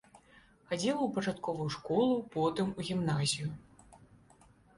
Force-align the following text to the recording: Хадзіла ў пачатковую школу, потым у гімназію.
Хадзіла 0.69 0.95
ў 1.03 1.09
пачатковую 1.17 1.67
школу, 1.75 2.15
потым 2.37 2.73
у 2.73 2.87
гімназію. 2.89 3.49